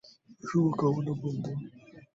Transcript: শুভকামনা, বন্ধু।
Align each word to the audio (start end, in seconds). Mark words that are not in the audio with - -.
শুভকামনা, 0.43 1.13
বন্ধু। 1.21 1.51